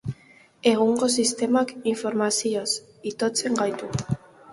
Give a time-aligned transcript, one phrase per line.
[0.69, 2.65] Egungo sistemak informazioz
[3.13, 3.91] itotzen gaitu.